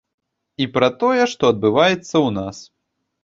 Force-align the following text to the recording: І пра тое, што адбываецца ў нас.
І 0.63 0.65
пра 0.77 0.87
тое, 1.03 1.23
што 1.35 1.43
адбываецца 1.53 2.05
ў 2.25 2.29
нас. 2.39 2.63